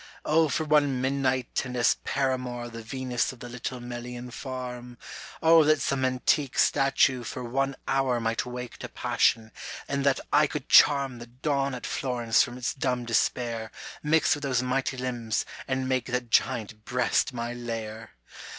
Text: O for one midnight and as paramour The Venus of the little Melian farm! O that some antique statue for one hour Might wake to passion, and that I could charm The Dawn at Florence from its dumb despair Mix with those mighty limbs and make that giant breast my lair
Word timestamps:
O 0.25 0.49
for 0.49 0.63
one 0.63 0.99
midnight 0.99 1.61
and 1.63 1.77
as 1.77 1.93
paramour 2.03 2.69
The 2.69 2.81
Venus 2.81 3.31
of 3.31 3.39
the 3.39 3.47
little 3.47 3.79
Melian 3.79 4.31
farm! 4.31 4.97
O 5.43 5.63
that 5.63 5.79
some 5.79 6.03
antique 6.03 6.57
statue 6.57 7.23
for 7.23 7.43
one 7.43 7.75
hour 7.87 8.19
Might 8.19 8.43
wake 8.43 8.77
to 8.77 8.89
passion, 8.89 9.51
and 9.87 10.03
that 10.03 10.19
I 10.33 10.47
could 10.47 10.67
charm 10.69 11.19
The 11.19 11.27
Dawn 11.27 11.75
at 11.75 11.85
Florence 11.85 12.41
from 12.41 12.57
its 12.57 12.73
dumb 12.73 13.05
despair 13.05 13.69
Mix 14.01 14.33
with 14.33 14.41
those 14.41 14.63
mighty 14.63 14.97
limbs 14.97 15.45
and 15.67 15.87
make 15.87 16.07
that 16.07 16.31
giant 16.31 16.83
breast 16.83 17.31
my 17.31 17.53
lair 17.53 18.15